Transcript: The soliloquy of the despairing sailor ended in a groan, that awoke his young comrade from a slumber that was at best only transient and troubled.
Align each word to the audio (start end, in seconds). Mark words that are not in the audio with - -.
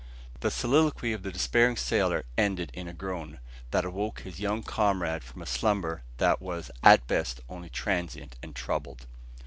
The 0.39 0.49
soliloquy 0.49 1.13
of 1.13 1.21
the 1.21 1.31
despairing 1.31 1.77
sailor 1.77 2.25
ended 2.35 2.71
in 2.73 2.87
a 2.87 2.91
groan, 2.91 3.37
that 3.69 3.85
awoke 3.85 4.21
his 4.21 4.39
young 4.39 4.63
comrade 4.63 5.23
from 5.23 5.43
a 5.43 5.45
slumber 5.45 6.01
that 6.17 6.41
was 6.41 6.71
at 6.81 7.05
best 7.05 7.39
only 7.47 7.69
transient 7.69 8.35
and 8.41 8.55
troubled. 8.55 9.05